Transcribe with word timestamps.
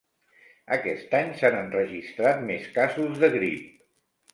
Aquest 0.77 1.13
any 1.19 1.29
s'han 1.43 1.59
enregistrat 1.59 2.43
més 2.51 2.69
casos 2.81 3.25
de 3.27 3.35
grip. 3.41 3.75